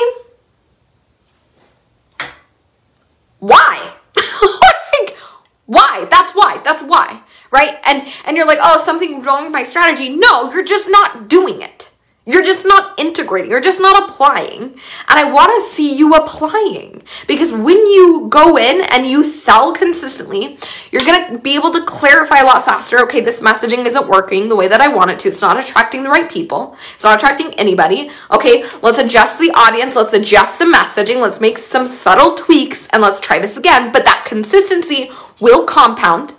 why? 3.39 3.95
like, 4.15 5.17
why? 5.65 6.07
That's 6.09 6.33
why. 6.33 6.61
That's 6.63 6.83
why 6.83 7.23
right? 7.51 7.77
And 7.85 8.07
and 8.25 8.37
you're 8.37 8.47
like, 8.47 8.59
"Oh, 8.61 8.81
something 8.83 9.21
wrong 9.21 9.43
with 9.43 9.53
my 9.53 9.63
strategy." 9.63 10.09
No, 10.09 10.51
you're 10.51 10.65
just 10.65 10.89
not 10.89 11.27
doing 11.27 11.61
it. 11.61 11.91
You're 12.27 12.43
just 12.43 12.65
not 12.65 12.99
integrating. 12.99 13.51
You're 13.51 13.61
just 13.61 13.79
not 13.79 14.09
applying. 14.09 14.63
And 14.63 15.19
I 15.19 15.31
want 15.31 15.51
to 15.55 15.69
see 15.69 15.95
you 15.95 16.13
applying 16.15 17.03
because 17.27 17.51
when 17.51 17.77
you 17.85 18.27
go 18.29 18.57
in 18.57 18.81
and 18.81 19.05
you 19.05 19.23
sell 19.23 19.73
consistently, 19.73 20.57
you're 20.91 21.03
going 21.03 21.33
to 21.33 21.37
be 21.37 21.53
able 21.53 21.71
to 21.71 21.83
clarify 21.83 22.39
a 22.39 22.45
lot 22.45 22.65
faster. 22.65 22.99
Okay, 23.01 23.21
this 23.21 23.41
messaging 23.41 23.85
isn't 23.85 24.07
working 24.07 24.49
the 24.49 24.55
way 24.55 24.67
that 24.67 24.81
I 24.81 24.87
want 24.87 25.11
it 25.11 25.19
to. 25.19 25.27
It's 25.27 25.41
not 25.41 25.59
attracting 25.59 26.01
the 26.01 26.09
right 26.09 26.29
people. 26.29 26.75
It's 26.95 27.03
not 27.03 27.15
attracting 27.15 27.53
anybody. 27.59 28.09
Okay, 28.31 28.65
let's 28.81 28.97
adjust 28.97 29.37
the 29.37 29.51
audience. 29.51 29.95
Let's 29.95 30.13
adjust 30.13 30.57
the 30.57 30.65
messaging. 30.65 31.21
Let's 31.21 31.39
make 31.39 31.59
some 31.59 31.87
subtle 31.87 32.33
tweaks 32.33 32.87
and 32.87 33.03
let's 33.03 33.19
try 33.19 33.37
this 33.37 33.55
again. 33.55 33.91
But 33.91 34.03
that 34.05 34.25
consistency 34.25 35.11
will 35.39 35.63
compound 35.65 36.33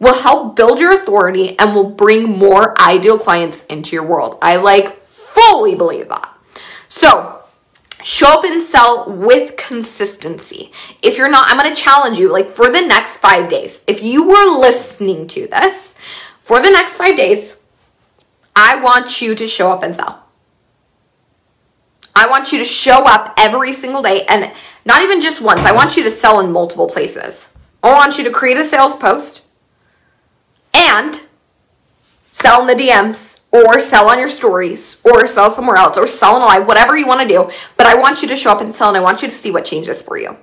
will 0.00 0.20
help 0.22 0.56
build 0.56 0.80
your 0.80 0.90
authority 0.90 1.56
and 1.58 1.74
will 1.74 1.90
bring 1.90 2.24
more 2.24 2.78
ideal 2.80 3.18
clients 3.18 3.64
into 3.66 3.94
your 3.94 4.04
world. 4.04 4.38
I 4.42 4.56
like 4.56 5.02
fully 5.02 5.74
believe 5.74 6.08
that. 6.08 6.34
So, 6.88 7.42
show 8.02 8.38
up 8.38 8.44
and 8.44 8.62
sell 8.62 9.14
with 9.14 9.56
consistency. 9.56 10.72
If 11.02 11.18
you're 11.18 11.30
not, 11.30 11.48
I'm 11.48 11.58
going 11.58 11.72
to 11.72 11.80
challenge 11.80 12.18
you 12.18 12.32
like 12.32 12.48
for 12.48 12.70
the 12.70 12.80
next 12.80 13.18
5 13.18 13.48
days. 13.48 13.82
If 13.86 14.02
you 14.02 14.26
were 14.26 14.58
listening 14.58 15.26
to 15.28 15.46
this, 15.46 15.94
for 16.40 16.60
the 16.60 16.70
next 16.70 16.96
5 16.96 17.14
days, 17.14 17.58
I 18.56 18.82
want 18.82 19.20
you 19.20 19.34
to 19.34 19.46
show 19.46 19.70
up 19.70 19.82
and 19.82 19.94
sell. 19.94 20.24
I 22.16 22.26
want 22.26 22.52
you 22.52 22.58
to 22.58 22.64
show 22.64 23.04
up 23.04 23.34
every 23.38 23.72
single 23.72 24.02
day 24.02 24.24
and 24.26 24.50
not 24.84 25.02
even 25.02 25.20
just 25.20 25.40
once. 25.40 25.60
I 25.60 25.72
want 25.72 25.96
you 25.96 26.02
to 26.04 26.10
sell 26.10 26.40
in 26.40 26.50
multiple 26.50 26.88
places. 26.88 27.50
I 27.82 27.92
want 27.92 28.18
you 28.18 28.24
to 28.24 28.30
create 28.30 28.56
a 28.56 28.64
sales 28.64 28.96
post 28.96 29.42
and 30.72 31.22
sell 32.32 32.60
in 32.60 32.66
the 32.66 32.82
DMs 32.82 33.40
or 33.52 33.80
sell 33.80 34.08
on 34.08 34.18
your 34.18 34.28
stories 34.28 35.00
or 35.04 35.26
sell 35.26 35.50
somewhere 35.50 35.76
else 35.76 35.96
or 35.96 36.06
sell 36.06 36.36
in 36.36 36.42
a 36.42 36.46
live, 36.46 36.66
whatever 36.66 36.96
you 36.96 37.06
want 37.06 37.20
to 37.20 37.28
do. 37.28 37.50
But 37.76 37.86
I 37.86 37.96
want 37.96 38.22
you 38.22 38.28
to 38.28 38.36
show 38.36 38.52
up 38.52 38.60
and 38.60 38.74
sell 38.74 38.88
and 38.88 38.96
I 38.96 39.00
want 39.00 39.22
you 39.22 39.28
to 39.28 39.34
see 39.34 39.50
what 39.50 39.64
changes 39.64 40.00
for 40.00 40.16
you. 40.16 40.36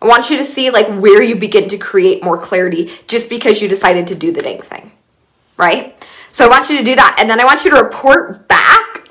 I 0.00 0.06
want 0.06 0.30
you 0.30 0.36
to 0.38 0.44
see 0.44 0.70
like 0.70 0.88
where 1.00 1.22
you 1.22 1.36
begin 1.36 1.68
to 1.68 1.78
create 1.78 2.24
more 2.24 2.38
clarity 2.38 2.90
just 3.06 3.28
because 3.28 3.62
you 3.62 3.68
decided 3.68 4.08
to 4.08 4.14
do 4.14 4.32
the 4.32 4.42
dang 4.42 4.62
thing. 4.62 4.92
Right? 5.56 5.94
So 6.32 6.46
I 6.46 6.48
want 6.48 6.70
you 6.70 6.78
to 6.78 6.84
do 6.84 6.96
that. 6.96 7.16
And 7.20 7.28
then 7.28 7.40
I 7.40 7.44
want 7.44 7.64
you 7.64 7.70
to 7.70 7.76
report 7.76 8.48
back 8.48 9.08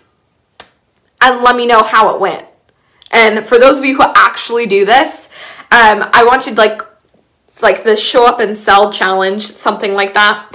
and 1.22 1.41
let 1.43 1.55
me 1.55 1.65
know 1.65 1.84
how 1.84 2.13
it 2.13 2.20
went. 2.20 2.46
And 3.12 3.46
for 3.46 3.60
those 3.60 3.77
of 3.77 3.86
you 3.86 3.96
who 3.96 4.03
actually 4.15 4.65
do 4.65 4.86
this, 4.86 5.29
um, 5.72 6.10
I 6.13 6.24
want 6.25 6.48
you 6.48 6.55
to 6.55 6.58
like, 6.58 6.81
it's 7.62 7.63
like 7.63 7.84
the 7.84 7.96
show 7.96 8.25
up 8.25 8.39
and 8.39 8.58
sell 8.58 8.91
challenge, 8.91 9.44
something 9.44 9.94
like 9.94 10.15
that. 10.15 10.51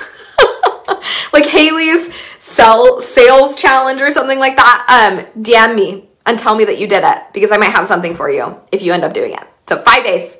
like 1.32 1.46
Haley's 1.46 2.12
sell 2.40 3.00
sales 3.00 3.54
challenge 3.54 4.02
or 4.02 4.10
something 4.10 4.40
like 4.40 4.56
that. 4.56 4.86
Um, 4.88 5.40
DM 5.40 5.76
me 5.76 6.08
and 6.26 6.36
tell 6.36 6.56
me 6.56 6.64
that 6.64 6.78
you 6.80 6.88
did 6.88 7.04
it 7.04 7.22
because 7.32 7.52
I 7.52 7.58
might 7.58 7.70
have 7.70 7.86
something 7.86 8.16
for 8.16 8.28
you 8.28 8.60
if 8.72 8.82
you 8.82 8.92
end 8.92 9.04
up 9.04 9.12
doing 9.12 9.34
it. 9.34 9.44
So 9.68 9.80
five 9.82 10.02
days, 10.02 10.36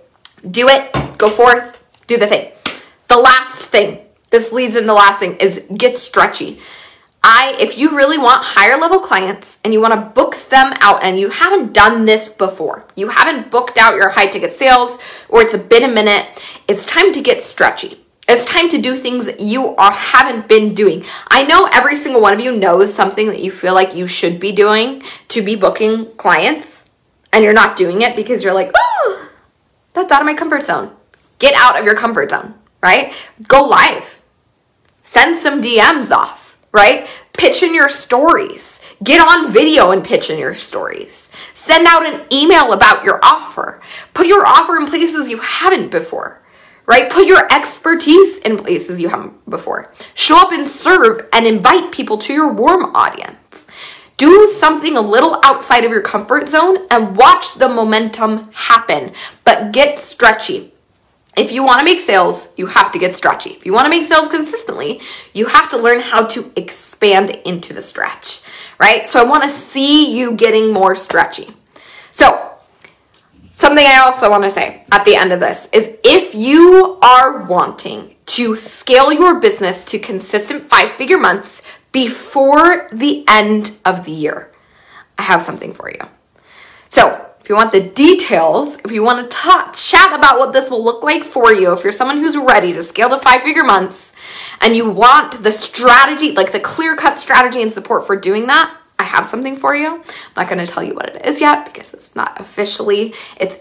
do 0.51 0.69
it, 0.69 0.93
go 1.19 1.31
forth, 1.31 1.85
do 2.09 2.19
the 2.19 2.27
thing. 2.27 2.51
The 3.07 3.19
last 3.19 3.67
thing, 3.67 4.05
this 4.31 4.51
leads 4.51 4.75
into 4.75 4.89
the 4.89 4.95
last 4.95 5.21
thing, 5.21 5.37
is 5.37 5.65
get 5.73 5.97
stretchy. 5.97 6.59
I, 7.29 7.57
if 7.59 7.77
you 7.77 7.91
really 7.97 8.19
want 8.19 8.45
higher 8.45 8.79
level 8.81 9.01
clients 9.01 9.59
and 9.65 9.73
you 9.73 9.81
want 9.81 9.95
to 9.95 10.13
book 10.15 10.37
them 10.49 10.73
out 10.81 11.03
and 11.03 11.19
you 11.19 11.29
haven't 11.29 11.73
done 11.73 12.05
this 12.05 12.29
before, 12.29 12.87
you 12.95 13.09
haven't 13.09 13.51
booked 13.51 13.79
out 13.79 13.97
your 13.97 14.11
high 14.11 14.29
ticket 14.29 14.53
sales 14.53 14.97
or 15.29 15.43
it's 15.43 15.57
been 15.57 15.83
a 15.83 15.93
minute, 15.93 16.25
it's 16.69 16.87
time 16.87 17.13
to 17.13 17.21
get 17.21 17.43
stretchy. 17.43 18.01
It's 18.29 18.45
time 18.45 18.69
to 18.69 18.79
do 18.79 18.95
things 18.95 19.27
that 19.27 19.41
you 19.41 19.75
are 19.75 19.91
haven't 19.91 20.47
been 20.47 20.73
doing. 20.73 21.05
I 21.29 21.43
know 21.43 21.69
every 21.73 21.97
single 21.97 22.23
one 22.23 22.33
of 22.33 22.39
you 22.39 22.57
knows 22.57 22.95
something 22.95 23.27
that 23.27 23.43
you 23.43 23.51
feel 23.51 23.75
like 23.75 23.97
you 23.97 24.07
should 24.07 24.39
be 24.39 24.53
doing 24.53 25.03
to 25.27 25.43
be 25.43 25.57
booking 25.57 26.15
clients 26.15 26.89
and 27.33 27.43
you're 27.43 27.53
not 27.53 27.77
doing 27.77 28.03
it 28.03 28.15
because 28.15 28.45
you're 28.45 28.55
like, 28.55 28.71
"Oh, 28.77 29.31
that's 29.95 30.13
out 30.13 30.21
of 30.21 30.27
my 30.27 30.35
comfort 30.35 30.63
zone." 30.65 30.95
Get 31.41 31.55
out 31.55 31.77
of 31.77 31.85
your 31.85 31.97
comfort 31.97 32.31
zone, 32.31 32.55
right? 32.81 33.13
Go 33.49 33.65
live. 33.65 34.21
Send 35.03 35.37
some 35.37 35.61
DMs 35.61 36.13
off 36.13 36.46
right? 36.77 37.09
Pitch 37.33 37.63
in 37.63 37.75
your 37.75 37.89
stories. 37.89 38.81
Get 39.03 39.21
on 39.21 39.51
video 39.51 39.91
and 39.91 40.05
pitch 40.05 40.31
in 40.31 40.39
your 40.39 40.55
stories. 40.55 41.31
Send 41.55 41.87
out 41.87 42.07
an 42.07 42.27
email 42.33 42.73
about 42.73 43.03
your 43.05 43.19
offer. 43.23 43.81
Put 44.15 44.27
your 44.27 44.47
offer 44.47 44.77
in 44.77 44.87
places 44.87 45.29
you 45.29 45.39
haven't 45.39 45.91
before, 45.91 46.43
right? 46.87 47.11
Put 47.11 47.27
your 47.27 47.51
expertise 47.53 48.39
in 48.39 48.59
places 48.59 49.01
you 49.01 49.09
haven't 49.09 49.49
before. 49.49 49.93
Show 50.15 50.39
up 50.39 50.53
and 50.53 50.69
serve 50.69 51.29
and 51.33 51.47
invite 51.47 51.93
people 51.93 52.19
to 52.19 52.33
your 52.33 52.53
warm 52.53 52.95
audience. 52.95 53.67
Do 54.19 54.47
something 54.47 54.97
a 54.97 55.01
little 55.03 55.41
outside 55.45 55.85
of 55.85 55.91
your 55.91 56.03
comfort 56.03 56.49
zone 56.49 56.87
and 56.91 57.17
watch 57.17 57.55
the 57.55 57.69
momentum 57.69 58.51
happen, 58.53 59.13
but 59.45 59.73
get 59.73 59.99
stretchy. 59.99 60.73
If 61.37 61.53
you 61.53 61.63
want 61.63 61.81
to 61.81 61.85
make 61.85 62.01
sales, 62.01 62.49
you 62.57 62.67
have 62.67 62.91
to 62.93 62.99
get 62.99 63.15
stretchy. 63.15 63.51
If 63.51 63.67
you 63.67 63.75
want 63.75 63.85
to 63.85 63.91
make 63.91 64.09
sales 64.09 64.29
consistently, 64.29 65.01
you 65.35 65.47
have 65.47 65.69
to 65.69 65.77
learn 65.77 66.01
how 66.01 66.25
to 66.27 66.51
expand 66.57 67.31
into 67.45 67.75
the 67.75 67.83
stretch, 67.83 68.41
right? 68.81 69.07
So 69.09 69.21
I 69.21 69.25
want 69.25 69.43
to 69.43 69.51
see 69.51 70.19
you 70.19 70.33
getting 70.33 70.73
more 70.73 70.95
stretchy. 70.95 71.51
So, 72.13 72.53
something 73.53 73.87
I 73.87 73.99
also 73.99 74.31
want 74.31 74.45
to 74.45 74.51
say 74.51 74.85
at 74.91 75.05
the 75.05 75.17
end 75.17 75.33
of 75.33 75.41
this 75.41 75.69
is 75.73 75.97
if 76.03 76.35
you 76.35 76.99
are 77.03 77.45
wanting 77.45 78.17
to 78.27 78.57
scale 78.57 79.13
your 79.13 79.39
business 79.39 79.85
to 79.87 79.99
consistent 79.99 80.65
five 80.65 80.91
figure 80.93 81.19
months 81.19 81.63
before 81.93 82.89
the 82.93 83.25
end 83.29 83.77
of 83.85 84.07
the 84.07 84.13
year, 84.13 84.53
I 85.19 85.23
have 85.23 85.43
something 85.43 85.75
for 85.75 85.91
you. 85.91 86.01
So, 86.89 87.26
if 87.47 87.51
you 87.51 87.55
want 87.55 87.71
the 87.71 87.81
details, 87.81 88.77
if 88.85 88.91
you 88.91 89.05
want 89.05 89.31
to 89.31 89.37
chat 89.73 90.13
about 90.13 90.41
what 90.41 90.53
this 90.53 90.69
will 90.69 90.83
look 90.83 91.05
like 91.05 91.23
for 91.23 91.53
you, 91.53 91.73
if 91.73 91.85
you're 91.85 91.93
someone 91.93 92.19
who's 92.19 92.37
ready 92.37 92.73
to 92.73 92.83
scale 92.83 93.09
to 93.09 93.19
five 93.19 93.43
figure 93.43 93.63
months 93.63 94.13
and 94.61 94.75
you 94.75 94.91
want 94.91 95.45
the 95.45 95.53
strategy, 95.53 96.33
like 96.33 96.51
the 96.51 96.59
clear 96.59 96.97
cut 96.97 97.19
strategy 97.19 97.63
and 97.63 97.73
support 97.73 98.05
for 98.05 98.17
doing 98.17 98.49
that, 98.49 98.77
I 98.99 99.05
have 99.05 99.25
something 99.25 99.57
for 99.57 99.77
you. 99.77 99.87
I'm 99.87 100.03
not 100.37 100.49
going 100.49 100.59
to 100.59 100.67
tell 100.67 100.83
you 100.83 100.97
what 100.97 101.15
it 101.15 101.25
is 101.25 101.41
yet 101.41 101.67
because 101.67 101.95
it's 101.95 102.17
not 102.17 102.41
officially, 102.41 103.15
it's, 103.37 103.57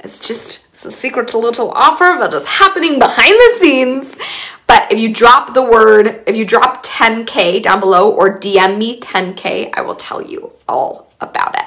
it's 0.00 0.20
just, 0.20 0.66
it's 0.72 0.84
a 0.84 0.90
secret 0.90 1.32
little 1.32 1.70
offer, 1.70 2.16
but 2.18 2.34
it's 2.34 2.46
happening 2.46 2.98
behind 2.98 3.32
the 3.32 3.56
scenes. 3.58 4.18
But 4.66 4.92
if 4.92 4.98
you 4.98 5.14
drop 5.14 5.54
the 5.54 5.64
word, 5.64 6.24
if 6.26 6.36
you 6.36 6.44
drop 6.44 6.84
10K 6.84 7.62
down 7.62 7.80
below 7.80 8.12
or 8.12 8.38
DM 8.38 8.76
me 8.76 9.00
10K, 9.00 9.70
I 9.72 9.80
will 9.80 9.96
tell 9.96 10.20
you 10.20 10.54
all 10.68 11.10
about 11.22 11.58
it. 11.58 11.64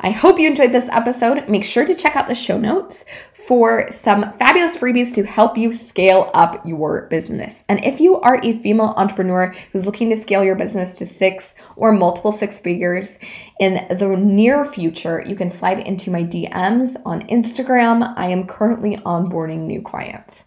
I 0.00 0.10
hope 0.10 0.38
you 0.38 0.46
enjoyed 0.48 0.72
this 0.72 0.88
episode. 0.90 1.48
Make 1.48 1.64
sure 1.64 1.86
to 1.86 1.94
check 1.94 2.16
out 2.16 2.28
the 2.28 2.34
show 2.34 2.58
notes 2.58 3.04
for 3.32 3.90
some 3.90 4.32
fabulous 4.32 4.76
freebies 4.76 5.14
to 5.14 5.24
help 5.24 5.56
you 5.56 5.72
scale 5.72 6.30
up 6.34 6.64
your 6.66 7.06
business. 7.08 7.64
And 7.68 7.84
if 7.84 8.00
you 8.00 8.20
are 8.20 8.40
a 8.42 8.52
female 8.52 8.94
entrepreneur 8.96 9.54
who's 9.72 9.86
looking 9.86 10.10
to 10.10 10.16
scale 10.16 10.44
your 10.44 10.56
business 10.56 10.96
to 10.96 11.06
six 11.06 11.54
or 11.76 11.92
multiple 11.92 12.32
six 12.32 12.58
figures 12.58 13.18
in 13.58 13.86
the 13.96 14.08
near 14.08 14.64
future, 14.64 15.24
you 15.26 15.34
can 15.34 15.50
slide 15.50 15.80
into 15.80 16.10
my 16.10 16.22
DMs 16.22 16.96
on 17.04 17.26
Instagram. 17.28 18.14
I 18.16 18.28
am 18.28 18.46
currently 18.46 18.96
onboarding 18.98 19.66
new 19.66 19.82
clients. 19.82 20.45